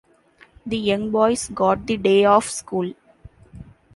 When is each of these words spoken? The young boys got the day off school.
The 0.65 0.79
young 0.79 1.11
boys 1.11 1.47
got 1.49 1.85
the 1.85 1.95
day 1.95 2.25
off 2.25 2.49
school. 2.49 2.95